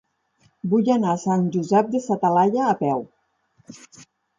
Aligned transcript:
Vull 0.71 0.89
anar 0.93 1.11
a 1.11 1.21
Sant 1.25 1.45
Josep 1.57 1.95
de 1.95 2.03
sa 2.09 2.21
Talaia 2.27 2.67
a 2.71 2.77
peu. 2.85 3.09